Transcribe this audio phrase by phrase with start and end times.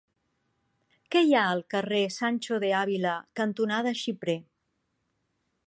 [1.15, 4.39] Què hi ha al carrer Sancho de Ávila cantonada Xiprer?